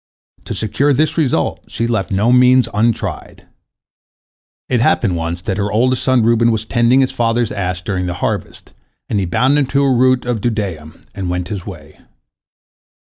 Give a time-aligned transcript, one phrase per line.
[0.45, 3.45] To secure this result, she left no means untried.
[4.67, 8.15] It happened once that her oldest son Reuben was tending his father's ass during the
[8.15, 8.73] harvest,
[9.09, 11.99] and he bound him to a root of dudaim, and went his way.